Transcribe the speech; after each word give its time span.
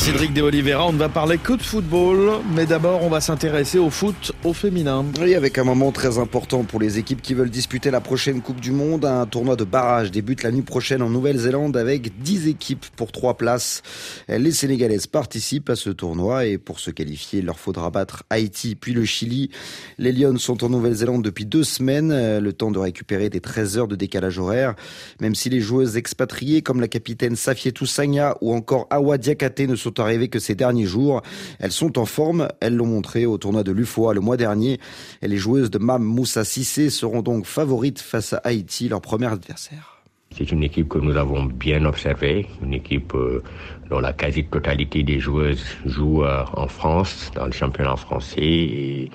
Cédric 0.00 0.32
De 0.32 0.40
Oliveira. 0.40 0.86
On 0.86 0.94
ne 0.94 0.98
va 0.98 1.10
parler 1.10 1.36
que 1.36 1.52
de 1.52 1.62
football, 1.62 2.40
mais 2.54 2.64
d'abord 2.64 3.02
on 3.02 3.10
va 3.10 3.20
s'intéresser 3.20 3.78
au 3.78 3.90
foot 3.90 4.32
au 4.44 4.54
féminin. 4.54 5.04
Oui, 5.20 5.34
avec 5.34 5.58
un 5.58 5.64
moment 5.64 5.92
très 5.92 6.16
important 6.16 6.64
pour 6.64 6.80
les 6.80 6.98
équipes 6.98 7.20
qui 7.20 7.34
veulent 7.34 7.50
disputer 7.50 7.90
la 7.90 8.00
prochaine 8.00 8.40
Coupe 8.40 8.62
du 8.62 8.72
Monde. 8.72 9.04
Un 9.04 9.26
tournoi 9.26 9.56
de 9.56 9.64
barrage 9.64 10.10
débute 10.10 10.42
la 10.42 10.52
nuit 10.52 10.62
prochaine 10.62 11.02
en 11.02 11.10
Nouvelle-Zélande 11.10 11.76
avec 11.76 12.18
10 12.22 12.48
équipes 12.48 12.86
pour 12.96 13.12
3 13.12 13.36
places. 13.36 13.82
Les 14.26 14.52
Sénégalaises 14.52 15.06
participent 15.06 15.68
à 15.68 15.76
ce 15.76 15.90
tournoi 15.90 16.46
et 16.46 16.56
pour 16.56 16.80
se 16.80 16.90
qualifier, 16.90 17.40
il 17.40 17.44
leur 17.44 17.58
faudra 17.58 17.90
battre 17.90 18.22
Haïti 18.30 18.76
puis 18.76 18.94
le 18.94 19.04
Chili. 19.04 19.50
Les 19.98 20.12
Lions 20.12 20.38
sont 20.38 20.64
en 20.64 20.70
Nouvelle-Zélande 20.70 21.22
depuis 21.22 21.44
deux 21.44 21.64
semaines, 21.64 22.38
le 22.38 22.52
temps 22.54 22.70
de 22.70 22.78
récupérer 22.78 23.28
des 23.28 23.40
13 23.40 23.76
heures 23.76 23.88
de 23.88 23.96
décalage 23.96 24.38
horaire. 24.38 24.76
Même 25.20 25.34
si 25.34 25.50
les 25.50 25.60
joueuses 25.60 25.98
expatriées 25.98 26.62
comme 26.62 26.80
la 26.80 26.88
capitaine 26.88 27.36
Safietou 27.36 27.84
Sagna 27.84 28.38
ou 28.40 28.54
encore 28.54 28.86
Awa 28.88 29.18
Diakate 29.18 29.60
ne 29.60 29.76
sont 29.76 29.89
arrivées 29.98 30.28
que 30.28 30.38
ces 30.38 30.54
derniers 30.54 30.86
jours. 30.86 31.22
Elles 31.58 31.72
sont 31.72 31.98
en 31.98 32.06
forme, 32.06 32.48
elles 32.60 32.76
l'ont 32.76 32.86
montré 32.86 33.26
au 33.26 33.38
tournoi 33.38 33.62
de 33.62 33.72
l'UFOA 33.72 34.14
le 34.14 34.20
mois 34.20 34.36
dernier. 34.36 34.80
Et 35.22 35.28
les 35.28 35.38
joueuses 35.38 35.70
de 35.70 35.78
Mam 35.78 36.02
Moussa 36.02 36.44
Sissé 36.44 36.90
seront 36.90 37.22
donc 37.22 37.46
favorites 37.46 38.00
face 38.00 38.32
à 38.32 38.38
Haïti, 38.38 38.88
leur 38.88 39.00
premier 39.00 39.26
adversaire. 39.26 39.99
C'est 40.32 40.52
une 40.52 40.62
équipe 40.62 40.88
que 40.88 40.98
nous 40.98 41.16
avons 41.16 41.42
bien 41.44 41.84
observée, 41.84 42.46
une 42.62 42.72
équipe 42.72 43.14
euh, 43.16 43.42
dont 43.90 43.98
la 43.98 44.12
quasi-totalité 44.12 45.02
des 45.02 45.18
joueuses 45.18 45.64
jouent 45.84 46.24
euh, 46.24 46.44
en 46.54 46.68
France, 46.68 47.32
dans 47.34 47.46
le 47.46 47.52
championnat 47.52 47.96
français 47.96 48.40
et 48.40 49.10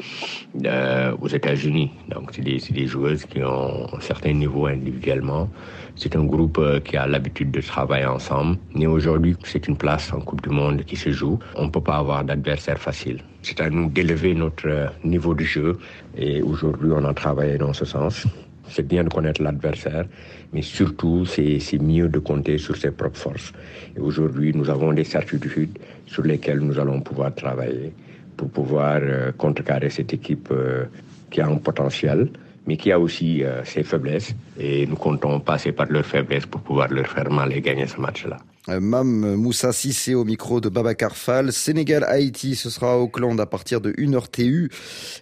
euh, 0.66 1.16
aux 1.22 1.30
États-Unis. 1.30 1.90
Donc 2.10 2.32
c'est 2.34 2.42
des, 2.42 2.58
des, 2.70 2.86
joueuses 2.86 3.24
qui 3.26 3.42
ont 3.42 3.88
un 3.96 4.02
certain 4.02 4.34
niveau 4.34 4.66
individuellement. 4.66 5.50
C'est 5.96 6.18
un 6.18 6.26
groupe 6.26 6.62
qui 6.84 6.98
a 6.98 7.08
l'habitude 7.08 7.50
de 7.50 7.62
travailler 7.62 8.06
ensemble. 8.06 8.58
Mais 8.76 8.86
aujourd'hui, 8.86 9.38
c'est 9.46 9.70
une 9.70 9.78
place 9.78 10.12
en 10.12 10.20
Coupe 10.20 10.42
du 10.42 10.50
Monde 10.50 10.84
qui 10.84 10.98
se 10.98 11.12
joue. 11.12 11.40
On 11.56 11.66
ne 11.66 11.70
peut 11.70 11.82
pas 11.82 11.96
avoir 11.96 12.26
d'adversaire 12.26 12.78
facile. 12.78 13.22
C'est 13.42 13.62
à 13.62 13.70
nous 13.70 13.90
d'élever 13.90 14.34
notre 14.34 14.92
niveau 15.06 15.34
de 15.34 15.46
jeu 15.46 15.78
et 16.18 16.42
aujourd'hui, 16.42 16.92
on 16.94 17.06
a 17.06 17.14
travaillé 17.14 17.58
dans 17.58 17.72
ce 17.72 17.86
sens. 17.86 18.28
C'est 18.70 18.88
bien 18.88 19.04
de 19.04 19.10
connaître 19.10 19.42
l'adversaire, 19.42 20.06
mais 20.54 20.62
surtout, 20.62 21.26
c'est 21.26 21.60
mieux 21.80 22.10
de 22.10 22.20
compter 22.20 22.58
sur 22.58 22.76
ses 22.76 22.92
propres 22.92 23.18
forces. 23.18 23.54
Et 23.96 24.00
aujourd'hui, 24.00 24.52
nous 24.54 24.70
avons 24.70 24.94
des 24.94 25.04
certitudes 25.04 25.78
sur 26.08 26.24
lesquelles 26.24 26.60
nous 26.60 26.80
allons 26.80 27.02
pouvoir 27.02 27.34
travailler 27.34 27.94
pour 28.38 28.50
pouvoir 28.50 29.00
euh, 29.02 29.32
contrecarrer 29.38 29.90
cette 29.90 30.14
équipe 30.14 30.50
euh, 30.52 30.86
qui 31.32 31.42
a 31.42 31.48
un 31.48 31.58
potentiel, 31.58 32.30
mais 32.68 32.78
qui 32.78 32.92
a 32.92 33.00
aussi 33.00 33.44
euh, 33.44 33.64
ses 33.64 33.84
faiblesses. 33.84 34.36
Et 34.60 34.86
nous 34.88 34.96
comptons 34.96 35.40
passer 35.40 35.72
par 35.72 35.88
leurs 35.88 36.06
faiblesses 36.06 36.46
pour 36.46 36.62
pouvoir 36.62 36.90
leur 36.90 37.08
faire 37.08 37.30
mal 37.30 37.54
et 37.54 37.62
gagner 37.62 37.88
ce 37.88 38.00
match-là. 38.00 38.38
Mam 38.68 39.36
Moussa 39.36 39.72
Sissé 39.72 40.16
au 40.16 40.26
micro 40.26 40.60
de 40.60 40.70
Babacar 40.70 41.16
Fall. 41.16 41.52
Sénégal-Haïti, 41.52 42.56
ce 42.56 42.70
sera 42.70 42.94
à 42.94 42.96
Auckland 42.98 43.40
à 43.40 43.46
partir 43.46 43.82
de 43.82 43.92
1h 43.92 44.30
TU. 44.32 44.72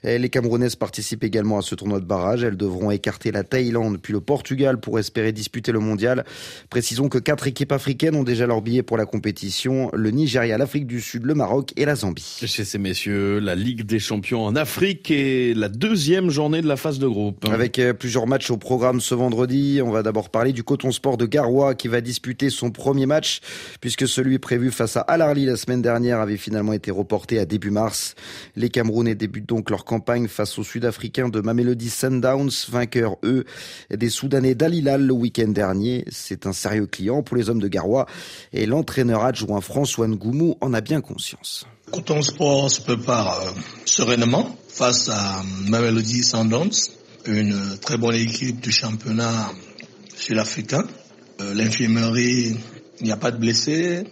Les 0.03 0.29
Camerounaises 0.29 0.75
participent 0.75 1.23
également 1.23 1.57
à 1.57 1.61
ce 1.61 1.75
tournoi 1.75 1.99
de 1.99 2.05
barrage. 2.05 2.43
Elles 2.43 2.57
devront 2.57 2.91
écarter 2.91 3.31
la 3.31 3.43
Thaïlande 3.43 3.99
puis 4.01 4.13
le 4.13 4.21
Portugal 4.21 4.79
pour 4.79 4.99
espérer 4.99 5.31
disputer 5.31 5.71
le 5.71 5.79
mondial. 5.79 6.23
Précisons 6.69 7.09
que 7.09 7.17
quatre 7.17 7.47
équipes 7.47 7.71
africaines 7.71 8.15
ont 8.15 8.23
déjà 8.23 8.47
leur 8.47 8.61
billet 8.61 8.83
pour 8.83 8.97
la 8.97 9.05
compétition. 9.05 9.89
Le 9.93 10.11
Nigeria, 10.11 10.57
l'Afrique 10.57 10.87
du 10.87 11.01
Sud, 11.01 11.25
le 11.25 11.35
Maroc 11.35 11.73
et 11.75 11.85
la 11.85 11.95
Zambie. 11.95 12.39
Chez 12.45 12.63
ces 12.63 12.77
messieurs, 12.77 13.39
la 13.39 13.55
Ligue 13.55 13.83
des 13.83 13.99
champions 13.99 14.45
en 14.45 14.55
Afrique 14.55 15.11
et 15.11 15.53
la 15.53 15.69
deuxième 15.69 16.29
journée 16.29 16.61
de 16.61 16.67
la 16.67 16.77
phase 16.77 16.99
de 16.99 17.07
groupe. 17.07 17.45
Avec 17.51 17.79
euh, 17.79 17.93
plusieurs 17.93 18.27
matchs 18.27 18.51
au 18.51 18.57
programme 18.57 19.01
ce 19.01 19.15
vendredi, 19.15 19.81
on 19.83 19.91
va 19.91 20.03
d'abord 20.03 20.29
parler 20.29 20.53
du 20.53 20.63
Coton 20.63 20.91
Sport 20.91 21.17
de 21.17 21.25
Garoua 21.25 21.75
qui 21.75 21.87
va 21.87 22.01
disputer 22.01 22.49
son 22.49 22.71
premier 22.71 23.05
match 23.05 23.32
puisque 23.81 24.07
celui 24.07 24.39
prévu 24.39 24.71
face 24.71 24.97
à 24.97 25.01
Al-Arli 25.01 25.45
la 25.45 25.57
semaine 25.57 25.81
dernière 25.81 26.19
avait 26.19 26.37
finalement 26.37 26.73
été 26.73 26.91
reporté 26.91 27.39
à 27.39 27.45
début 27.45 27.71
mars. 27.71 28.15
Les 28.55 28.69
Camerounais 28.69 29.15
débutent 29.15 29.49
donc 29.49 29.69
leur 29.69 29.85
campagne 29.85 30.27
face 30.27 30.57
aux 30.57 30.63
Sud-Africains 30.63 31.29
de 31.29 31.41
Mamelody 31.41 31.89
Sundowns, 31.89 32.51
vainqueurs 32.69 33.17
eux 33.23 33.45
des 33.89 34.09
Soudanais 34.09 34.55
d'Alilal 34.55 35.05
le 35.05 35.13
week-end 35.13 35.49
dernier. 35.49 36.05
C'est 36.09 36.47
un 36.47 36.53
sérieux 36.53 36.87
client 36.87 37.23
pour 37.23 37.37
les 37.37 37.49
hommes 37.49 37.61
de 37.61 37.67
Garoua 37.67 38.05
et 38.51 38.65
l'entraîneur 38.65 39.23
adjoint 39.23 39.61
François 39.61 40.07
Ngoumou 40.07 40.57
en 40.61 40.73
a 40.73 40.81
bien 40.81 41.01
conscience. 41.01 41.65
Sport 42.21 42.71
se 42.71 42.81
prépare 42.81 43.39
euh, 43.41 43.51
sereinement 43.85 44.55
face 44.67 45.09
à 45.09 45.43
Mamelody 45.67 46.23
Sundowns, 46.23 46.89
une 47.25 47.77
très 47.79 47.97
bonne 47.97 48.15
équipe 48.15 48.59
du 48.59 48.71
championnat 48.71 49.51
sud-africain. 50.15 50.85
Euh, 51.41 51.53
l'infirmerie 51.53 52.55
il 52.99 53.05
n'y 53.05 53.11
a 53.11 53.17
pas 53.17 53.31
de 53.31 53.37
blessés, 53.37 54.03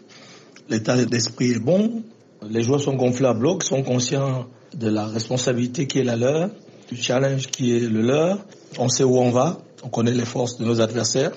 l'état 0.69 1.03
d'esprit 1.05 1.51
est 1.51 1.59
bon, 1.59 2.03
les 2.49 2.63
joueurs 2.63 2.81
sont 2.81 2.95
gonflés 2.95 3.27
à 3.27 3.33
bloc, 3.33 3.63
sont 3.63 3.83
conscients 3.83 4.47
de 4.73 4.89
la 4.89 5.05
responsabilité 5.05 5.87
qui 5.87 5.99
est 5.99 6.03
la 6.03 6.15
leur, 6.15 6.49
du 6.89 6.97
challenge 6.97 7.47
qui 7.47 7.75
est 7.75 7.81
le 7.81 8.01
leur. 8.01 8.39
On 8.77 8.89
sait 8.89 9.03
où 9.03 9.17
on 9.17 9.31
va, 9.31 9.59
on 9.83 9.89
connaît 9.89 10.13
les 10.13 10.25
forces 10.25 10.57
de 10.57 10.65
nos 10.65 10.81
adversaires, 10.81 11.31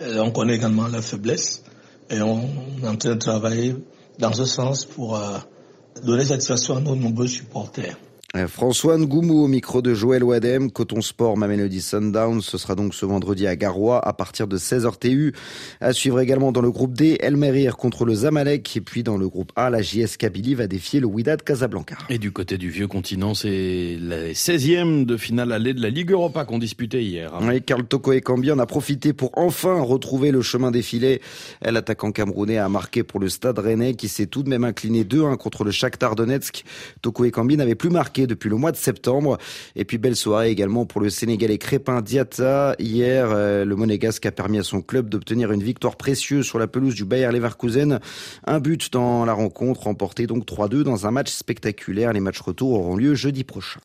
on 0.00 0.30
connaît 0.30 0.56
également 0.56 0.88
leurs 0.88 1.04
faiblesses 1.04 1.62
et 2.10 2.20
on 2.20 2.40
est 2.82 2.88
en 2.88 2.96
train 2.96 3.14
de 3.14 3.18
travailler 3.18 3.76
dans 4.18 4.32
ce 4.32 4.44
sens 4.44 4.84
pour 4.84 5.16
euh, 5.16 5.38
donner 6.04 6.24
satisfaction 6.24 6.76
à 6.76 6.80
nos 6.80 6.96
nombreux 6.96 7.26
supporters. 7.26 7.96
Euh, 8.36 8.46
François 8.46 8.96
Ngoumou 8.96 9.42
au 9.42 9.48
micro 9.48 9.82
de 9.82 9.92
Joël 9.92 10.22
Wadem, 10.22 10.70
Coton 10.70 11.00
Sport 11.00 11.36
Mamelody 11.36 11.80
Sundown, 11.80 12.40
ce 12.40 12.58
sera 12.58 12.76
donc 12.76 12.94
ce 12.94 13.04
vendredi 13.04 13.48
à 13.48 13.56
Garoua 13.56 13.98
à 13.98 14.12
partir 14.12 14.46
de 14.46 14.56
16h 14.56 14.98
TU. 14.98 15.34
À 15.80 15.92
suivre 15.92 16.20
également 16.20 16.52
dans 16.52 16.60
le 16.60 16.70
groupe 16.70 16.92
D, 16.92 17.16
El 17.18 17.36
Merir 17.36 17.76
contre 17.76 18.04
le 18.04 18.14
Zamalek 18.14 18.76
et 18.76 18.80
puis 18.80 19.02
dans 19.02 19.16
le 19.16 19.28
groupe 19.28 19.50
A, 19.56 19.68
la 19.68 19.82
JS 19.82 20.16
Kabylie 20.16 20.54
va 20.54 20.68
défier 20.68 21.00
le 21.00 21.06
Wydad 21.06 21.42
Casablanca. 21.42 21.98
Et 22.08 22.18
du 22.18 22.30
côté 22.30 22.56
du 22.56 22.70
vieux 22.70 22.86
continent, 22.86 23.34
c'est 23.34 23.98
la 24.00 24.28
16e 24.28 25.06
de 25.06 25.16
finale 25.16 25.50
allée 25.50 25.74
de 25.74 25.82
la 25.82 25.90
Ligue 25.90 26.12
Europa 26.12 26.44
qu'on 26.44 26.58
disputait 26.58 27.02
hier. 27.02 27.34
Hein. 27.34 27.48
Oui, 27.48 27.62
Karl 27.62 27.82
Toko 27.84 28.12
et 28.12 28.20
Cambi 28.20 28.52
en 28.52 28.60
a 28.60 28.66
profité 28.66 29.12
pour 29.12 29.32
enfin 29.36 29.80
retrouver 29.80 30.30
le 30.30 30.42
chemin 30.42 30.70
des 30.70 30.82
filets. 30.82 31.20
L'attaquant 31.62 32.12
camerounais 32.12 32.58
a 32.58 32.68
marqué 32.68 33.02
pour 33.02 33.18
le 33.18 33.28
Stade 33.28 33.58
Rennais 33.58 33.94
qui 33.94 34.06
s'est 34.06 34.26
tout 34.26 34.44
de 34.44 34.48
même 34.48 34.62
incliné 34.62 35.02
2-1 35.02 35.36
contre 35.36 35.64
le 35.64 35.72
Shakhtar 35.72 36.14
Donetsk. 36.14 36.64
Toko 37.02 37.24
et 37.24 37.32
Cambi 37.32 37.56
n'avaient 37.56 37.74
plus 37.74 37.90
marqué 37.90 38.19
depuis 38.26 38.48
le 38.48 38.56
mois 38.56 38.72
de 38.72 38.76
septembre. 38.76 39.38
Et 39.76 39.84
puis 39.84 39.98
belle 39.98 40.16
soirée 40.16 40.50
également 40.50 40.86
pour 40.86 41.00
le 41.00 41.10
Sénégalais 41.10 41.58
Crépin 41.58 42.00
Diata. 42.00 42.74
Hier, 42.78 43.28
euh, 43.30 43.64
le 43.64 43.76
Monégasque 43.76 44.26
a 44.26 44.32
permis 44.32 44.58
à 44.58 44.62
son 44.62 44.82
club 44.82 45.08
d'obtenir 45.08 45.52
une 45.52 45.62
victoire 45.62 45.96
précieuse 45.96 46.46
sur 46.46 46.58
la 46.58 46.66
pelouse 46.66 46.94
du 46.94 47.04
Bayer 47.04 47.30
Leverkusen. 47.30 48.00
Un 48.46 48.58
but 48.58 48.92
dans 48.92 49.24
la 49.24 49.32
rencontre 49.32 49.82
remporté 49.84 50.26
donc 50.26 50.44
3-2 50.46 50.82
dans 50.82 51.06
un 51.06 51.10
match 51.10 51.30
spectaculaire. 51.30 52.12
Les 52.12 52.20
matchs 52.20 52.40
retour 52.40 52.72
auront 52.72 52.96
lieu 52.96 53.14
jeudi 53.14 53.44
prochain. 53.44 53.78